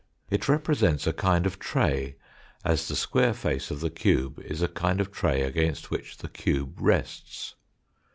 It 0.31 0.49
represents 0.49 1.05
a 1.05 1.13
kind 1.13 1.45
of 1.45 1.59
tray, 1.59 2.15
as 2.65 2.87
the 2.87 2.95
square 2.95 3.35
face 3.35 3.69
of 3.69 3.81
the 3.81 3.91
cube 3.91 4.39
is 4.39 4.63
a 4.63 4.67
kind 4.67 4.99
of 4.99 5.11
tray 5.11 5.43
against 5.43 5.91
which 5.91 6.17
the 6.17 6.27
cube 6.29 6.81
rests. 6.81 7.53